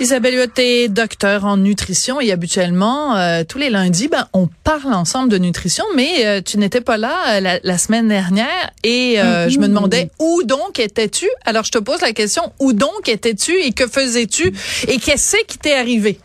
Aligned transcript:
Isabelle 0.00 0.34
Huot 0.34 0.58
est 0.58 0.88
docteur 0.88 1.44
en 1.44 1.58
nutrition 1.58 2.20
et 2.20 2.32
habituellement, 2.32 3.14
euh, 3.16 3.44
tous 3.46 3.58
les 3.58 3.70
lundis, 3.70 4.08
ben, 4.08 4.26
on 4.32 4.48
parle 4.64 4.94
ensemble 4.94 5.28
de 5.28 5.38
nutrition, 5.38 5.84
mais 5.94 6.26
euh, 6.26 6.40
tu 6.40 6.58
n'étais 6.58 6.80
pas 6.80 6.96
là 6.96 7.36
euh, 7.36 7.58
la, 7.62 7.78
semaine 7.78 8.08
dernière 8.08 8.70
et 8.82 9.16
je 9.16 9.58
me 9.58 9.68
demandais 9.68 10.10
où 10.18 10.42
donc 10.44 10.78
étais-tu? 10.78 11.28
Alors, 11.44 11.64
je 11.64 11.70
te 11.70 11.78
pose 11.78 12.00
la 12.00 12.12
question, 12.12 12.52
où 12.58 12.72
donc 12.72 13.08
étais-tu 13.08 13.52
et 13.52 13.72
que 13.72 13.86
faisais-tu 13.86 14.52
et 14.88 14.98
qu'est-ce 14.98 15.36
qui 15.46 15.58
t'est 15.58 15.74
arrivé? 15.74 16.18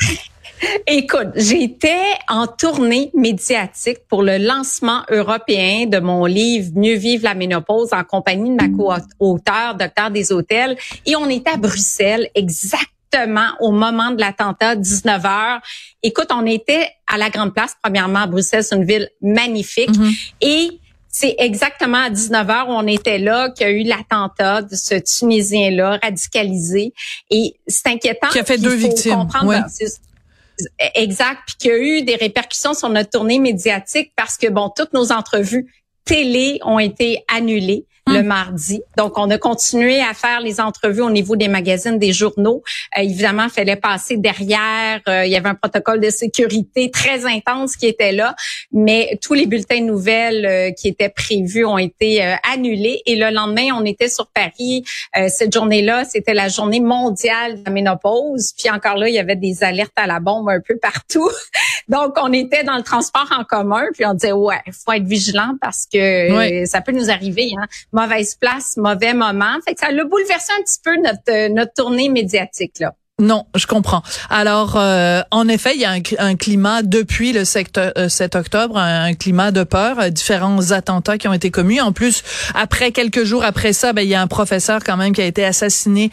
Écoute, 0.86 1.28
j'étais 1.36 2.04
en 2.28 2.46
tournée 2.46 3.10
médiatique 3.14 3.98
pour 4.08 4.22
le 4.22 4.36
lancement 4.36 5.02
européen 5.10 5.86
de 5.86 5.98
mon 5.98 6.26
livre 6.26 6.70
Mieux 6.74 6.96
vivre 6.96 7.24
la 7.24 7.34
ménopause 7.34 7.92
en 7.92 8.04
compagnie 8.04 8.50
de 8.50 8.56
ma 8.56 8.68
co-auteur, 8.68 9.74
docteur 9.74 10.10
des 10.10 10.32
hôtels, 10.32 10.76
et 11.06 11.16
on 11.16 11.28
était 11.28 11.50
à 11.50 11.56
Bruxelles 11.56 12.28
exactement 12.34 12.99
au 13.60 13.70
moment 13.70 14.10
de 14.10 14.20
l'attentat, 14.20 14.76
19 14.76 15.24
heures. 15.26 15.60
Écoute, 16.02 16.28
on 16.30 16.46
était 16.46 16.90
à 17.06 17.18
la 17.18 17.30
Grande 17.30 17.54
Place, 17.54 17.76
premièrement 17.82 18.20
à 18.20 18.26
Bruxelles, 18.26 18.64
c'est 18.64 18.76
une 18.76 18.84
ville 18.84 19.08
magnifique. 19.20 19.90
Mm-hmm. 19.90 20.32
Et 20.40 20.80
c'est 21.08 21.34
exactement 21.38 21.98
à 22.04 22.10
19 22.10 22.50
heures 22.50 22.68
où 22.68 22.72
on 22.72 22.86
était 22.86 23.18
là 23.18 23.50
qu'il 23.50 23.66
y 23.66 23.70
a 23.70 23.72
eu 23.72 23.82
l'attentat 23.82 24.62
de 24.62 24.76
ce 24.76 24.94
Tunisien-là 24.94 25.98
radicalisé. 26.02 26.92
Et 27.30 27.56
c'est 27.66 27.88
inquiétant. 27.88 28.28
Qui 28.28 28.38
a 28.38 28.44
fait 28.44 28.58
deux 28.58 28.74
victimes. 28.74 29.26
Exact, 30.94 31.40
puis 31.46 31.56
qu'il 31.58 31.70
y 31.70 31.74
a 31.74 31.78
eu 31.78 32.02
des 32.02 32.16
répercussions 32.16 32.74
sur 32.74 32.90
notre 32.90 33.10
tournée 33.10 33.38
médiatique 33.38 34.12
parce 34.14 34.36
que 34.36 34.46
bon, 34.46 34.70
toutes 34.74 34.92
nos 34.92 35.10
entrevues 35.10 35.72
télé 36.04 36.60
ont 36.64 36.78
été 36.78 37.24
annulées 37.32 37.86
le 38.10 38.22
hmm. 38.22 38.26
mardi. 38.26 38.82
Donc, 38.96 39.18
on 39.18 39.30
a 39.30 39.38
continué 39.38 40.00
à 40.00 40.14
faire 40.14 40.40
les 40.40 40.60
entrevues 40.60 41.02
au 41.02 41.10
niveau 41.10 41.36
des 41.36 41.48
magazines, 41.48 41.98
des 41.98 42.12
journaux. 42.12 42.62
Euh, 42.96 43.02
évidemment, 43.02 43.44
il 43.44 43.50
fallait 43.50 43.76
passer 43.76 44.16
derrière. 44.16 45.00
Euh, 45.08 45.24
il 45.24 45.32
y 45.32 45.36
avait 45.36 45.48
un 45.48 45.54
protocole 45.54 46.00
de 46.00 46.10
sécurité 46.10 46.90
très 46.90 47.24
intense 47.26 47.76
qui 47.76 47.86
était 47.86 48.12
là, 48.12 48.34
mais 48.72 49.18
tous 49.22 49.34
les 49.34 49.46
bulletins 49.46 49.80
de 49.80 49.86
nouvelles 49.86 50.46
euh, 50.46 50.70
qui 50.72 50.88
étaient 50.88 51.08
prévus 51.08 51.64
ont 51.64 51.78
été 51.78 52.22
annulés. 52.50 53.02
Et 53.06 53.16
le 53.16 53.30
lendemain, 53.30 53.68
on 53.74 53.84
était 53.84 54.08
sur 54.08 54.26
Paris. 54.28 54.84
cette 55.28 55.52
journée-là, 55.52 56.04
c'était 56.04 56.34
la 56.34 56.48
journée 56.48 56.80
mondiale 56.80 57.60
de 57.60 57.64
la 57.64 57.70
ménopause. 57.70 58.52
Puis 58.58 58.70
encore 58.70 58.96
là, 58.96 59.08
il 59.08 59.14
y 59.14 59.18
avait 59.18 59.36
des 59.36 59.62
alertes 59.62 59.92
à 59.96 60.06
la 60.06 60.20
bombe 60.20 60.48
un 60.48 60.60
peu 60.60 60.76
partout. 60.76 61.30
Donc, 61.88 62.14
on 62.22 62.32
était 62.32 62.64
dans 62.64 62.76
le 62.76 62.82
transport 62.82 63.28
en 63.36 63.44
commun, 63.44 63.84
puis 63.94 64.04
on 64.06 64.14
disait, 64.14 64.32
ouais, 64.32 64.60
faut 64.84 64.92
être 64.92 65.04
vigilant 65.04 65.54
parce 65.60 65.86
que 65.92 66.64
ça 66.66 66.80
peut 66.80 66.92
nous 66.92 67.10
arriver. 67.10 67.50
Hein 67.58 67.66
mauvaise 68.00 68.34
place, 68.34 68.76
mauvais 68.76 69.14
moment. 69.14 69.58
Fait 69.66 69.74
que 69.74 69.80
ça 69.80 69.88
a 69.88 70.04
bouleversé 70.04 70.52
un 70.58 70.62
petit 70.62 70.78
peu 70.82 70.96
notre, 70.96 71.30
euh, 71.30 71.48
notre 71.48 71.72
tournée 71.74 72.08
médiatique 72.08 72.78
là. 72.80 72.94
Non, 73.20 73.44
je 73.54 73.66
comprends. 73.66 74.00
Alors, 74.30 74.76
euh, 74.76 75.20
en 75.30 75.46
effet, 75.46 75.74
il 75.74 75.80
y 75.82 75.84
a 75.84 75.90
un, 75.90 76.36
climat 76.36 76.80
depuis 76.82 77.34
le 77.34 77.44
7 77.44 77.76
euh, 77.76 78.08
octobre, 78.34 78.78
un, 78.78 79.12
climat 79.12 79.50
de 79.50 79.62
peur, 79.62 80.10
différents 80.10 80.70
attentats 80.70 81.18
qui 81.18 81.28
ont 81.28 81.34
été 81.34 81.50
commis. 81.50 81.82
En 81.82 81.92
plus, 81.92 82.22
après 82.54 82.92
quelques 82.92 83.24
jours 83.24 83.44
après 83.44 83.74
ça, 83.74 83.92
ben, 83.92 84.00
il 84.00 84.08
y 84.08 84.14
a 84.14 84.22
un 84.22 84.26
professeur 84.26 84.82
quand 84.82 84.96
même 84.96 85.12
qui 85.12 85.20
a 85.20 85.26
été 85.26 85.44
assassiné 85.44 86.10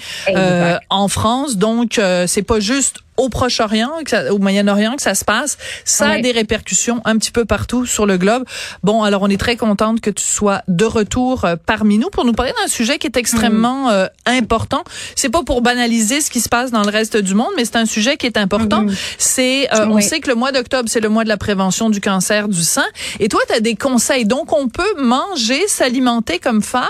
en 0.89 1.07
France. 1.07 1.55
Donc, 1.55 2.01
c'est 2.27 2.43
pas 2.43 2.59
juste 2.59 2.97
au 3.17 3.29
Proche-Orient, 3.29 3.91
au 4.31 4.37
Moyen-Orient 4.37 4.95
que 4.95 5.01
ça 5.01 5.15
se 5.15 5.25
passe, 5.25 5.57
ça 5.83 6.11
a 6.11 6.21
des 6.21 6.31
répercussions 6.31 7.01
un 7.03 7.17
petit 7.17 7.31
peu 7.31 7.45
partout 7.45 7.85
sur 7.85 8.05
le 8.05 8.17
globe. 8.17 8.43
Bon, 8.83 9.03
alors 9.03 9.23
on 9.23 9.27
est 9.27 9.39
très 9.39 9.57
contente 9.57 10.01
que 10.01 10.09
tu 10.09 10.23
sois 10.23 10.61
de 10.67 10.85
retour 10.85 11.45
euh, 11.45 11.55
parmi 11.65 11.97
nous 11.97 12.09
pour 12.09 12.25
nous 12.25 12.33
parler 12.33 12.53
d'un 12.61 12.67
sujet 12.67 12.97
qui 12.99 13.07
est 13.07 13.17
extrêmement 13.17 13.87
mm. 13.87 13.91
euh, 13.91 14.07
important. 14.25 14.83
C'est 15.15 15.29
pas 15.29 15.43
pour 15.43 15.61
banaliser 15.61 16.21
ce 16.21 16.29
qui 16.29 16.41
se 16.41 16.49
passe 16.49 16.71
dans 16.71 16.83
le 16.83 16.89
reste 16.89 17.17
du 17.17 17.33
monde, 17.33 17.51
mais 17.57 17.65
c'est 17.65 17.77
un 17.77 17.85
sujet 17.85 18.17
qui 18.17 18.27
est 18.27 18.37
important. 18.37 18.83
Mm-hmm. 18.83 18.97
C'est 19.17 19.73
euh, 19.73 19.87
on 19.87 19.99
sait 19.99 20.19
que 20.19 20.29
le 20.29 20.35
mois 20.35 20.51
d'octobre, 20.51 20.87
c'est 20.87 20.99
le 20.99 21.09
mois 21.09 21.23
de 21.23 21.29
la 21.29 21.37
prévention 21.37 21.89
du 21.89 22.01
cancer 22.01 22.47
du 22.47 22.63
sein 22.63 22.85
et 23.19 23.29
toi 23.29 23.41
tu 23.47 23.53
as 23.53 23.59
des 23.59 23.75
conseils. 23.75 24.25
Donc 24.25 24.53
on 24.53 24.69
peut 24.69 25.01
manger, 25.01 25.67
s'alimenter 25.67 26.39
comme 26.39 26.61
femme 26.61 26.87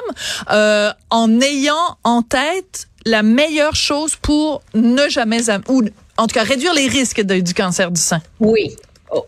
en 1.09 1.41
ayant 1.41 1.97
en 2.03 2.21
tête 2.21 2.87
la 3.05 3.23
meilleure 3.23 3.75
chose 3.75 4.15
pour 4.21 4.61
ne 4.73 5.07
jamais 5.07 5.49
ou 5.69 5.83
en 6.17 6.27
tout 6.27 6.33
cas 6.33 6.43
réduire 6.43 6.73
les 6.73 6.87
risques 6.87 7.21
du 7.21 7.53
cancer 7.53 7.91
du 7.91 8.01
sein. 8.01 8.21
Oui, 8.39 8.75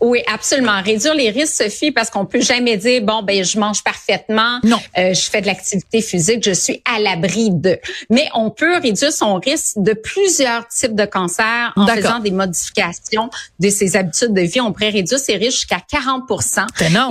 oui, 0.02 0.22
absolument. 0.28 0.82
Réduire 0.82 1.14
les 1.14 1.30
risques, 1.30 1.64
Sophie, 1.64 1.92
parce 1.92 2.10
qu'on 2.10 2.26
peut 2.26 2.42
jamais 2.42 2.78
dire 2.78 3.02
bon 3.02 3.24
ben 3.24 3.44
je 3.44 3.60
mange 3.60 3.84
parfaitement, 3.84 4.60
non, 4.64 4.80
euh, 4.98 5.14
je 5.14 5.30
fais 5.30 5.42
de 5.42 5.48
l'activité 5.48 6.02
physique, 6.02 6.44
je 6.44 6.52
suis 6.52 6.82
à 6.86 7.00
l'abri 7.00 7.50
de. 7.52 7.80
Mais 8.10 8.28
on 8.34 8.50
peut 8.50 8.78
réduire 8.78 9.14
son 9.14 9.36
risque 9.36 9.78
de 9.78 9.94
plusieurs 9.94 10.68
types 10.68 10.96
de 10.96 11.06
cancers 11.06 11.74
en 11.76 11.88
faisant 11.88 12.20
des 12.20 12.32
modifications 12.32 13.30
de 13.60 13.70
ses 13.70 13.96
habitudes 13.96 14.34
de 14.34 14.42
vie. 14.42 14.62
On 14.62 14.74
pourrait 14.74 14.90
réduire 14.90 15.20
ses 15.20 15.36
risques 15.36 15.60
jusqu'à 15.60 15.82
40 15.90 16.24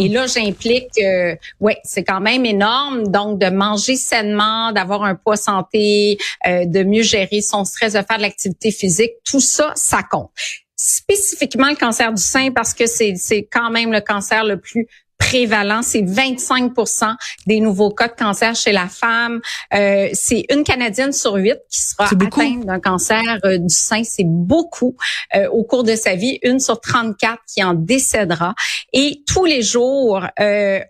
Et 0.00 0.08
là, 0.08 0.26
j'implique, 0.26 0.90
euh, 1.02 1.34
ouais, 1.60 1.78
c'est 1.84 2.04
quand 2.04 2.20
même 2.20 2.44
énorme. 2.44 3.08
Donc 3.08 3.38
de 3.38 3.48
manger 3.48 3.96
sainement, 3.96 4.72
d'avoir 4.72 5.04
un 5.04 5.14
poids 5.14 5.36
santé, 5.36 6.18
euh, 6.46 6.64
de 6.66 6.82
mieux 6.82 7.02
gérer 7.02 7.40
son 7.40 7.64
stress, 7.64 7.94
de 7.94 8.02
faire 8.02 8.18
de 8.18 8.22
l'activité 8.22 8.70
physique, 8.70 9.12
tout 9.24 9.40
ça, 9.40 9.72
ça 9.74 10.02
compte 10.02 10.30
spécifiquement 10.78 11.68
le 11.68 11.74
cancer 11.74 12.12
du 12.12 12.22
sein 12.22 12.50
parce 12.52 12.72
que 12.72 12.86
c'est 12.86 13.48
quand 13.50 13.70
même 13.70 13.92
le 13.92 14.00
cancer 14.00 14.44
le 14.44 14.58
plus 14.58 14.86
prévalent, 15.18 15.82
c'est 15.82 16.02
25% 16.02 17.14
des 17.46 17.58
nouveaux 17.60 17.90
cas 17.90 18.06
de 18.06 18.14
cancer 18.14 18.54
chez 18.54 18.70
la 18.70 18.86
femme. 18.86 19.40
Euh, 19.74 20.08
c'est 20.12 20.46
une 20.48 20.62
Canadienne 20.62 21.12
sur 21.12 21.34
huit 21.34 21.58
qui 21.68 21.80
sera 21.80 22.04
atteinte 22.04 22.64
d'un 22.64 22.78
cancer 22.78 23.38
euh, 23.44 23.58
du 23.58 23.68
sein. 23.74 24.04
C'est 24.04 24.24
beaucoup 24.24 24.96
euh, 25.34 25.48
au 25.48 25.64
cours 25.64 25.82
de 25.82 25.96
sa 25.96 26.14
vie. 26.14 26.38
Une 26.42 26.60
sur 26.60 26.80
34 26.80 27.40
qui 27.52 27.64
en 27.64 27.74
décédera. 27.74 28.54
Et 28.92 29.22
tous 29.26 29.44
les 29.44 29.60
jours, 29.60 30.24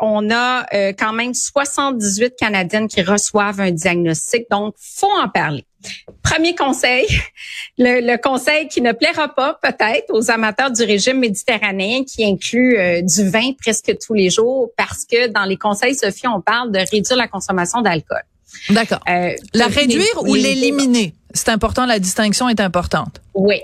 on 0.01 0.31
a 0.31 0.67
quand 0.93 1.13
même 1.13 1.35
78 1.35 2.35
Canadiennes 2.39 2.87
qui 2.87 3.03
reçoivent 3.03 3.61
un 3.61 3.73
diagnostic. 3.73 4.45
Donc, 4.51 4.75
faut 4.79 5.11
en 5.11 5.29
parler. 5.29 5.68
Premier 6.23 6.55
conseil, 6.55 7.07
le, 7.79 8.17
conseil 8.17 8.69
qui 8.69 8.81
ne 8.81 8.93
plaira 8.93 9.29
pas 9.29 9.59
peut-être 9.63 10.11
aux 10.11 10.31
amateurs 10.31 10.71
du 10.71 10.83
régime 10.83 11.19
méditerranéen 11.19 12.05
qui 12.05 12.25
inclut 12.25 12.77
euh, 12.77 13.03
du 13.03 13.29
vin 13.29 13.53
presque 13.61 13.97
tous 14.05 14.15
les 14.15 14.31
jours 14.31 14.71
parce 14.77 15.05
que 15.05 15.29
dans 15.29 15.45
les 15.45 15.57
conseils, 15.57 15.95
Sophie, 15.95 16.29
on 16.29 16.41
parle 16.41 16.73
de 16.73 16.79
réduire 16.79 17.17
la 17.17 17.29
consommation 17.29 17.81
d'alcool. 17.81 18.23
D'accord. 18.71 19.01
Euh, 19.09 19.35
la 19.55 19.67
réduire 19.67 20.23
ou 20.23 20.35
l'éliminer? 20.35 21.15
C'est 21.35 21.51
important, 21.51 21.87
la 21.87 21.99
distinction 21.99 22.49
est 22.49 22.61
importante. 22.61 23.21
Oui. 23.35 23.61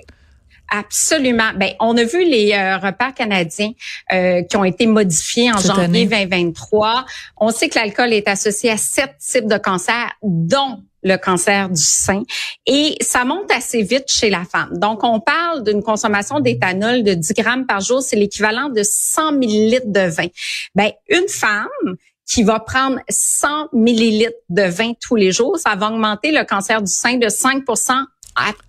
Absolument. 0.71 1.53
Ben, 1.57 1.73
on 1.81 1.97
a 1.97 2.05
vu 2.05 2.25
les 2.25 2.53
euh, 2.53 2.79
repas 2.79 3.13
canadiens 3.13 3.73
qui 4.11 4.57
ont 4.57 4.65
été 4.65 4.87
modifiés 4.87 5.53
en 5.53 5.59
janvier 5.59 6.07
2023. 6.07 7.05
On 7.37 7.51
sait 7.51 7.69
que 7.69 7.79
l'alcool 7.79 8.13
est 8.13 8.29
associé 8.29 8.71
à 8.71 8.77
sept 8.77 9.17
types 9.19 9.47
de 9.47 9.59
cancers, 9.59 10.11
dont 10.23 10.83
le 11.05 11.17
cancer 11.17 11.69
du 11.69 11.83
sein. 11.83 12.23
Et 12.67 12.97
ça 13.01 13.25
monte 13.25 13.51
assez 13.53 13.83
vite 13.83 14.09
chez 14.09 14.31
la 14.31 14.45
femme. 14.45 14.79
Donc, 14.79 15.05
on 15.05 15.21
parle 15.21 15.63
d'une 15.63 15.83
consommation 15.83 16.41
d'éthanol 16.41 17.05
de 17.05 17.15
10 17.15 17.35
grammes 17.35 17.67
par 17.67 17.81
jour. 17.81 18.03
C'est 18.03 18.17
l'équivalent 18.17 18.71
de 18.71 18.83
100 18.83 19.33
millilitres 19.33 19.87
de 19.87 20.09
vin. 20.09 20.29
Ben, 20.75 20.91
une 21.09 21.29
femme 21.29 21.97
qui 22.27 22.43
va 22.43 22.59
prendre 22.59 22.99
100 23.09 23.69
millilitres 23.75 24.33
de 24.49 24.63
vin 24.63 24.93
tous 24.99 25.15
les 25.15 25.31
jours, 25.31 25.59
ça 25.59 25.75
va 25.77 25.91
augmenter 25.91 26.33
le 26.33 26.43
cancer 26.45 26.81
du 26.81 26.91
sein 26.91 27.19
de 27.19 27.29
5 27.29 27.65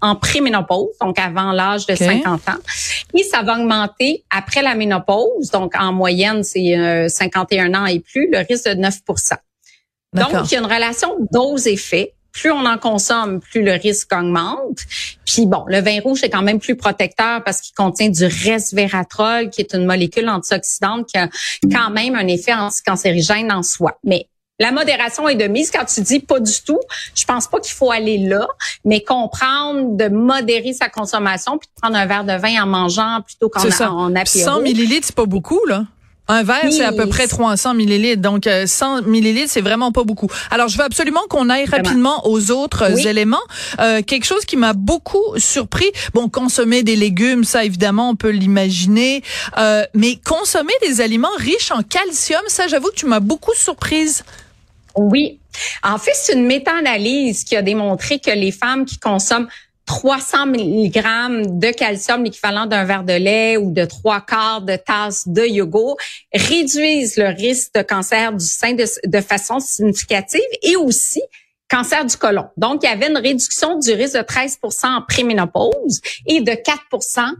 en 0.01 0.15
préménopause, 0.15 0.97
donc 1.01 1.19
avant 1.19 1.51
l'âge 1.51 1.85
de 1.85 1.95
50 1.95 2.49
ans. 2.49 2.53
Et 3.13 3.23
ça 3.23 3.41
va 3.41 3.55
augmenter 3.59 4.23
après 4.29 4.61
la 4.61 4.75
ménopause, 4.75 5.49
donc 5.51 5.73
en 5.77 5.93
moyenne, 5.93 6.43
c'est 6.43 7.09
51 7.09 7.73
euh, 7.73 7.77
ans 7.77 7.85
et 7.85 7.99
plus, 7.99 8.29
le 8.31 8.39
risque 8.39 8.67
de 8.67 8.75
9 8.75 8.99
Donc, 10.13 10.29
il 10.45 10.51
y 10.51 10.55
a 10.55 10.59
une 10.59 10.65
relation 10.65 11.15
dose-effet 11.31 12.13
plus 12.35 12.51
on 12.51 12.65
en 12.65 12.77
consomme, 12.77 13.39
plus 13.39 13.63
le 13.63 13.71
risque 13.71 14.11
augmente. 14.11 14.79
Puis 15.25 15.45
bon, 15.45 15.63
le 15.67 15.79
vin 15.79 16.01
rouge 16.01 16.21
est 16.23 16.29
quand 16.29 16.41
même 16.41 16.59
plus 16.59 16.75
protecteur 16.75 17.41
parce 17.43 17.61
qu'il 17.61 17.73
contient 17.73 18.09
du 18.09 18.25
resveratrol, 18.25 19.49
qui 19.49 19.61
est 19.61 19.73
une 19.73 19.85
molécule 19.85 20.27
antioxydante 20.27 21.07
qui 21.07 21.17
a 21.17 21.29
quand 21.71 21.91
même 21.91 22.15
un 22.15 22.27
effet 22.27 22.53
anticancérigène 22.53 23.53
en 23.53 23.63
soi. 23.63 23.97
Mais 24.03 24.27
la 24.59 24.71
modération 24.71 25.27
est 25.27 25.35
de 25.35 25.47
mise. 25.47 25.71
Quand 25.71 25.85
tu 25.85 26.01
dis 26.01 26.19
pas 26.19 26.39
du 26.39 26.61
tout, 26.65 26.79
je 27.13 27.25
pense 27.25 27.47
pas 27.47 27.59
qu'il 27.59 27.73
faut 27.73 27.91
aller 27.91 28.17
là, 28.17 28.47
mais 28.85 29.03
comprendre 29.03 29.97
de 29.97 30.07
modérer 30.07 30.73
sa 30.73 30.89
consommation 30.89 31.57
puis 31.57 31.67
de 31.67 31.81
prendre 31.81 31.97
un 31.97 32.05
verre 32.05 32.23
de 32.23 32.33
vin 32.33 32.63
en 32.63 32.67
mangeant 32.67 33.21
plutôt 33.25 33.49
qu'en 33.49 33.61
en 33.61 34.15
apéro. 34.15 34.45
100 34.45 34.61
millilitres, 34.61 35.07
c'est 35.07 35.15
pas 35.15 35.25
beaucoup 35.25 35.59
là. 35.67 35.83
Un 36.27 36.41
verre, 36.41 36.71
c'est 36.71 36.83
à 36.83 36.91
peu 36.91 37.07
près 37.07 37.27
300 37.27 37.75
millilitres. 37.75 38.21
Donc, 38.21 38.49
100 38.65 38.97
euh, 38.97 39.01
millilitres, 39.03 39.51
c'est 39.51 39.61
vraiment 39.61 39.91
pas 39.91 40.03
beaucoup. 40.03 40.27
Alors, 40.49 40.69
je 40.69 40.77
veux 40.77 40.83
absolument 40.83 41.21
qu'on 41.29 41.51
aille 41.51 41.65
rapidement 41.65 42.27
aux 42.27 42.49
autres 42.49 43.05
éléments. 43.05 43.37
Euh, 43.79 44.01
quelque 44.01 44.25
chose 44.25 44.43
qui 44.43 44.57
m'a 44.57 44.73
beaucoup 44.73 45.37
surpris. 45.37 45.91
Bon, 46.15 46.27
consommer 46.27 46.81
des 46.81 46.95
légumes, 46.95 47.43
ça, 47.43 47.63
évidemment, 47.63 48.09
on 48.09 48.15
peut 48.15 48.31
l'imaginer. 48.31 49.21
Euh, 49.59 49.83
mais 49.93 50.17
consommer 50.25 50.73
des 50.81 50.99
aliments 50.99 51.27
riches 51.37 51.69
en 51.69 51.83
calcium, 51.83 52.41
ça, 52.47 52.67
j'avoue 52.67 52.89
que 52.89 52.95
tu 52.95 53.05
m'as 53.05 53.19
beaucoup 53.19 53.53
surprise. 53.53 54.23
Oui. 54.95 55.39
En 55.83 55.97
fait, 55.97 56.13
c'est 56.13 56.33
une 56.33 56.45
méta-analyse 56.45 57.43
qui 57.43 57.55
a 57.55 57.61
démontré 57.61 58.19
que 58.19 58.31
les 58.31 58.51
femmes 58.51 58.85
qui 58.85 58.97
consomment 58.97 59.47
300 59.85 60.47
mg 60.47 61.59
de 61.59 61.71
calcium, 61.71 62.23
l'équivalent 62.23 62.65
d'un 62.65 62.85
verre 62.85 63.03
de 63.03 63.13
lait 63.13 63.57
ou 63.57 63.71
de 63.71 63.85
trois 63.85 64.21
quarts 64.21 64.61
de 64.61 64.75
tasse 64.75 65.27
de 65.27 65.45
yogourt, 65.45 65.97
réduisent 66.33 67.17
le 67.17 67.27
risque 67.27 67.73
de 67.75 67.81
cancer 67.81 68.33
du 68.33 68.45
sein 68.45 68.73
de, 68.73 68.85
de 69.05 69.21
façon 69.21 69.59
significative 69.59 70.41
et 70.63 70.75
aussi 70.75 71.21
cancer 71.69 72.05
du 72.05 72.15
côlon. 72.15 72.45
Donc, 72.57 72.83
il 72.83 72.89
y 72.89 72.91
avait 72.91 73.09
une 73.09 73.17
réduction 73.17 73.79
du 73.79 73.91
risque 73.93 74.15
de 74.15 74.21
13 74.21 74.59
en 74.83 75.01
préménopause 75.07 76.01
et 76.27 76.41
de 76.41 76.53
4 76.53 76.81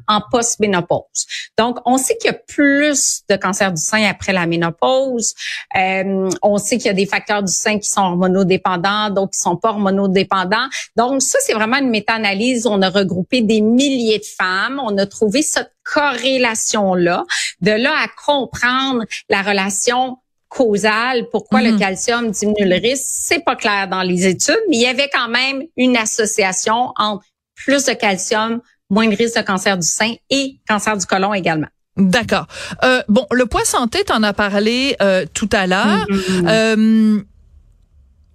en 0.07 0.22
post-ménopause. 0.31 1.25
Donc, 1.57 1.77
on 1.86 1.98
sait 1.98 2.18
qu'il 2.18 2.31
y 2.31 2.33
a 2.33 2.38
plus 2.38 3.22
de 3.30 3.36
cancer 3.36 3.72
du 3.72 3.81
sein 3.81 4.04
après 4.10 4.33
la 4.33 4.45
ménopause. 4.45 5.33
Euh, 5.77 6.30
on 6.42 6.57
sait 6.57 6.77
qu'il 6.77 6.88
y 6.88 6.89
a 6.89 6.94
des 6.94 7.06
facteurs 7.06 7.44
du 7.44 7.54
sein 7.54 7.80
qui 7.80 7.89
sont 7.89 8.01
hormonodépendants, 8.01 9.10
d'autres 9.10 9.31
qui 9.31 9.39
sont 9.39 9.57
pas 9.57 9.69
hormonodépendants. 9.69 10.68
Donc, 10.95 11.22
ça, 11.22 11.38
c'est 11.42 11.54
vraiment 11.54 11.77
une 11.77 11.89
méta-analyse. 11.89 12.66
On 12.66 12.81
a 12.81 12.89
regroupé 12.89 13.42
des 13.42 13.62
milliers 13.62 14.19
de 14.19 14.25
femmes. 14.25 14.81
On 14.83 14.98
a 14.98 15.06
trouvé 15.06 15.42
cette 15.42 15.72
corrélation-là. 15.83 17.24
De 17.62 17.72
là 17.72 17.94
à 17.98 18.07
comprendre 18.07 19.04
la 19.30 19.42
relation 19.42 20.18
causal, 20.55 21.27
pourquoi 21.31 21.61
le 21.61 21.73
mhm. 21.73 21.79
calcium 21.79 22.31
diminue 22.31 22.65
le 22.65 22.75
risque, 22.81 23.03
c'est 23.05 23.43
pas 23.43 23.55
clair 23.55 23.87
dans 23.89 24.01
les 24.01 24.25
études, 24.25 24.61
mais 24.69 24.77
il 24.77 24.81
y 24.81 24.87
avait 24.87 25.09
quand 25.11 25.27
même 25.27 25.63
une 25.75 25.97
association 25.97 26.93
entre 26.97 27.25
plus 27.55 27.85
de 27.85 27.93
calcium, 27.93 28.61
moins 28.89 29.07
de 29.07 29.15
risque 29.15 29.37
de 29.37 29.41
cancer 29.41 29.77
du 29.77 29.87
sein 29.87 30.13
et 30.29 30.59
cancer 30.67 30.97
du 30.97 31.05
côlon 31.05 31.33
également. 31.33 31.67
D'accord. 31.97 32.47
Euh, 32.83 33.01
bon, 33.07 33.25
le 33.31 33.45
poids 33.45 33.63
santé, 33.65 34.03
tu 34.05 34.11
en 34.11 34.23
as 34.23 34.33
parlé 34.33 34.95
euh, 35.01 35.25
tout 35.33 35.49
à 35.51 35.65
l'heure. 35.67 36.05
Mhm. 36.09 36.47
Euh, 36.47 37.21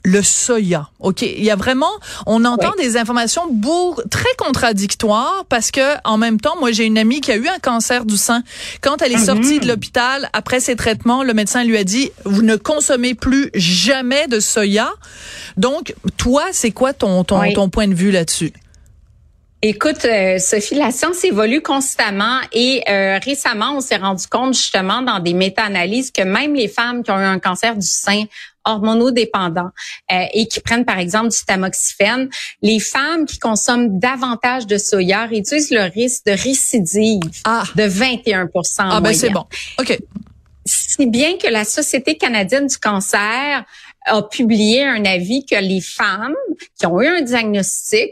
le 0.02 0.23
soya. 0.23 0.88
OK, 0.99 1.23
il 1.23 1.44
y 1.44 1.50
a 1.50 1.56
vraiment 1.56 1.91
on 2.26 2.44
entend 2.44 2.73
des 2.79 2.97
informations 2.97 3.43
très 4.11 4.35
contradictoires 4.38 5.44
parce 5.49 5.70
que 5.70 5.97
en 6.05 6.17
même 6.17 6.41
temps, 6.41 6.58
moi 6.58 6.73
j'ai 6.73 6.85
une 6.85 6.99
amie 6.99 7.20
qui 7.20 7.32
a 7.32 7.37
eu 7.37 7.49
un 7.49 7.58
cancer 7.58 8.05
du 8.05 8.17
sein. 8.17 8.43
Quand 8.81 9.02
elle 9.02 9.12
est 9.12 9.25
sortie 9.25 9.61
de 9.61 9.69
l'hôpital 9.69 10.31
après 10.32 10.61
ses 10.61 10.76
traitements, 10.76 11.23
le 11.23 11.35
médecin 11.35 11.64
lui 11.64 11.76
a 11.76 11.85
dit 11.85 12.11
vous 12.25 12.43
ne 12.43 12.56
consommez 12.56 13.14
plus 13.14 13.50
jamais 13.55 14.26
de 14.29 14.41
soya. 14.41 14.91
Donc 15.56 15.94
toi, 16.17 16.44
c'est 16.53 16.70
quoi 16.70 16.93
ton 16.93 17.25
ton, 17.25 17.53
ton 17.53 17.69
point 17.69 17.88
de 17.88 17.94
vue 17.94 18.11
là-dessus? 18.11 18.53
Écoute, 19.62 20.06
euh, 20.06 20.38
Sophie, 20.38 20.76
la 20.76 20.91
science 20.91 21.23
évolue 21.23 21.61
constamment 21.61 22.38
et 22.50 22.82
euh, 22.88 23.19
récemment, 23.23 23.75
on 23.76 23.82
s'est 23.82 23.99
rendu 23.99 24.26
compte 24.26 24.55
justement 24.55 25.03
dans 25.03 25.19
des 25.19 25.35
méta-analyses 25.35 26.11
que 26.11 26.23
même 26.23 26.55
les 26.55 26.67
femmes 26.67 27.03
qui 27.03 27.11
ont 27.11 27.19
eu 27.19 27.25
un 27.25 27.38
cancer 27.38 27.76
du 27.76 27.87
sein 27.87 28.25
hormonodépendant 28.65 29.71
euh, 30.12 30.25
et 30.33 30.47
qui 30.47 30.61
prennent 30.61 30.85
par 30.85 30.99
exemple 30.99 31.31
du 31.31 31.45
tamoxifène, 31.47 32.29
les 32.62 32.81
femmes 32.81 33.27
qui 33.27 33.39
consomment 33.39 33.99
davantage 33.99 34.67
de 34.67 34.79
soya 34.79 35.27
réduisent 35.27 35.71
le 35.71 35.83
risque 35.83 36.27
de 36.27 36.33
récidive 36.33 37.41
ah. 37.45 37.65
de 37.77 37.85
21 37.85 38.49
Ah 38.79 39.01
ben 39.01 39.12
c'est 39.12 39.31
bon. 39.31 39.45
OK. 39.79 39.99
Si 40.67 41.07
bien 41.07 41.37
que 41.39 41.49
la 41.49 41.65
Société 41.65 42.17
canadienne 42.17 42.67
du 42.67 42.77
cancer 42.77 43.65
a 44.05 44.23
publié 44.23 44.85
un 44.85 45.05
avis 45.05 45.45
que 45.45 45.56
les 45.56 45.81
femmes 45.81 46.37
qui 46.79 46.87
ont 46.87 47.01
eu 47.01 47.06
un 47.06 47.23
diagnostic 47.23 48.11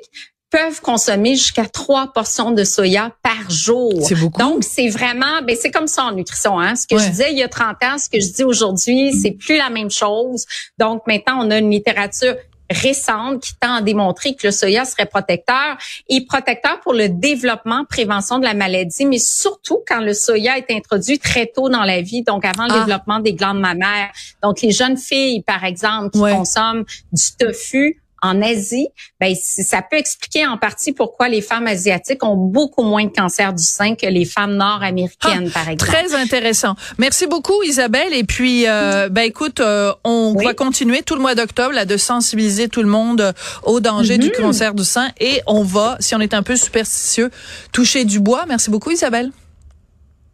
peuvent 0.51 0.81
consommer 0.81 1.35
jusqu'à 1.35 1.67
trois 1.67 2.13
portions 2.13 2.51
de 2.51 2.65
soya 2.65 3.13
par 3.23 3.51
jour. 3.51 3.93
C'est 4.03 4.15
beaucoup. 4.15 4.41
Donc, 4.41 4.65
c'est 4.65 4.89
vraiment, 4.89 5.43
ben, 5.47 5.57
c'est 5.61 5.71
comme 5.71 5.89
ça 5.89 6.05
en 6.05 6.13
nutrition, 6.13 6.59
hein. 6.59 6.75
Ce 6.75 6.87
que 6.87 6.99
je 6.99 7.09
disais 7.09 7.33
il 7.33 7.39
y 7.39 7.43
a 7.43 7.49
30 7.49 7.77
ans, 7.85 7.99
ce 7.99 8.09
que 8.09 8.21
je 8.21 8.33
dis 8.33 8.45
aujourd'hui, 8.45 9.13
c'est 9.13 9.33
plus 9.33 9.57
la 9.57 9.71
même 9.71 9.91
chose. 9.91 10.47
Donc, 10.79 11.07
maintenant, 11.07 11.45
on 11.45 11.51
a 11.51 11.59
une 11.59 11.71
littérature 11.71 12.35
récente 12.71 13.43
qui 13.43 13.55
tend 13.59 13.75
à 13.75 13.83
démontrer 13.83 14.35
que 14.35 14.47
le 14.47 14.51
soya 14.51 14.85
serait 14.85 15.07
protecteur 15.07 15.79
et 16.09 16.25
protecteur 16.27 16.81
pour 16.81 16.93
le 16.93 17.09
développement, 17.09 17.85
prévention 17.89 18.39
de 18.39 18.45
la 18.45 18.55
maladie, 18.55 19.07
mais 19.07 19.19
surtout 19.19 19.83
quand 19.87 20.01
le 20.01 20.15
soya 20.15 20.59
est 20.59 20.71
introduit 20.71 21.19
très 21.19 21.47
tôt 21.47 21.69
dans 21.69 21.85
la 21.85 22.03
vie, 22.03 22.23
donc 22.23 22.45
avant 22.45 22.67
le 22.67 22.73
ah. 22.75 22.79
développement 22.81 23.21
des 23.21 23.33
glandes 23.33 23.61
mammaires. 23.61 24.11
Donc 24.43 24.61
les 24.61 24.71
jeunes 24.71 24.99
filles, 24.99 25.43
par 25.43 25.65
exemple, 25.65 26.11
qui 26.11 26.21
consomment 26.21 26.85
du 27.13 27.25
tofu, 27.39 28.03
en 28.23 28.43
Asie, 28.43 28.89
ben, 29.21 29.35
ça 29.35 29.83
peut 29.83 29.97
expliquer 29.97 30.47
en 30.47 30.57
partie 30.57 30.93
pourquoi 30.93 31.29
les 31.29 31.41
femmes 31.41 31.67
asiatiques 31.67 32.25
ont 32.25 32.37
beaucoup 32.37 32.83
moins 32.83 33.05
de 33.05 33.13
cancer 33.13 33.53
du 33.53 33.63
sein 33.63 33.95
que 33.95 34.07
les 34.07 34.25
femmes 34.25 34.57
nord-américaines, 34.57 35.51
ah, 35.51 35.59
par 35.59 35.69
exemple. 35.69 35.93
Très 35.93 36.15
intéressant. 36.15 36.75
Merci 36.99 37.27
beaucoup, 37.27 37.63
Isabelle. 37.63 38.13
Et 38.13 38.25
puis, 38.25 38.67
euh, 38.67 39.09
ben, 39.09 39.23
écoute, 39.23 39.61
euh, 39.61 39.93
on 40.05 40.35
va 40.35 40.55
continuer 40.55 41.03
tout 41.03 41.15
le 41.15 41.21
mois 41.21 41.35
d'octobre 41.35 41.73
là 41.73 41.85
de 41.85 41.97
sensibiliser 41.97 42.69
tout 42.69 42.83
le 42.83 42.89
monde 42.89 43.33
au 43.63 43.81
danger 43.81 44.19
du 44.19 44.29
mhm. 44.29 44.33
cancer 44.33 44.75
du 44.75 44.85
sein 44.85 45.11
et 45.21 45.41
on 45.47 45.63
va, 45.63 45.97
si 46.01 46.15
on 46.15 46.21
est 46.21 46.35
un 46.35 46.43
peu 46.43 46.57
superstitieux, 46.57 47.31
toucher 47.73 48.05
du 48.05 48.21
bois. 48.21 48.45
Merci 48.49 48.71
beaucoup, 48.71 48.91
Isabelle. 48.91 49.31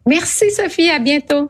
Merci, 0.07 0.51
Sophie. 0.51 0.89
À 0.89 0.99
bientôt. 0.99 1.49